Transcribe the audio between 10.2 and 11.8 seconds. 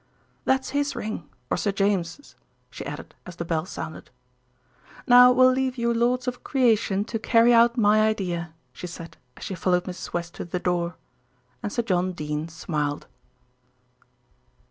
to the door. And